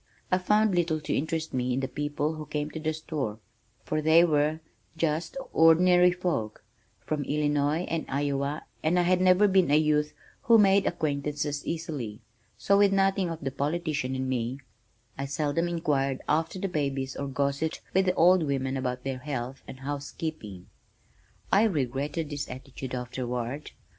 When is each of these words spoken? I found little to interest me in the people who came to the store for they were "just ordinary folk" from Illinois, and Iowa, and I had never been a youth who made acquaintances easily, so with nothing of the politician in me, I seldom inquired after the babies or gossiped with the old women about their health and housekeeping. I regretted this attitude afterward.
I 0.31 0.39
found 0.39 0.73
little 0.73 0.99
to 0.99 1.15
interest 1.15 1.53
me 1.53 1.73
in 1.75 1.79
the 1.79 1.87
people 1.87 2.33
who 2.33 2.47
came 2.47 2.71
to 2.71 2.79
the 2.79 2.91
store 2.91 3.37
for 3.83 4.01
they 4.01 4.23
were 4.23 4.59
"just 4.97 5.37
ordinary 5.53 6.11
folk" 6.11 6.63
from 7.05 7.23
Illinois, 7.23 7.81
and 7.83 8.07
Iowa, 8.09 8.63
and 8.81 8.97
I 8.97 9.03
had 9.03 9.21
never 9.21 9.47
been 9.47 9.69
a 9.69 9.75
youth 9.77 10.13
who 10.41 10.57
made 10.57 10.87
acquaintances 10.87 11.63
easily, 11.67 12.19
so 12.57 12.79
with 12.79 12.91
nothing 12.91 13.29
of 13.29 13.41
the 13.43 13.51
politician 13.51 14.15
in 14.15 14.27
me, 14.27 14.57
I 15.19 15.25
seldom 15.27 15.67
inquired 15.67 16.23
after 16.27 16.57
the 16.57 16.67
babies 16.67 17.15
or 17.15 17.27
gossiped 17.27 17.81
with 17.93 18.05
the 18.07 18.15
old 18.15 18.41
women 18.41 18.77
about 18.77 19.03
their 19.03 19.19
health 19.19 19.61
and 19.67 19.81
housekeeping. 19.81 20.65
I 21.51 21.61
regretted 21.65 22.31
this 22.31 22.49
attitude 22.49 22.95
afterward. 22.95 23.69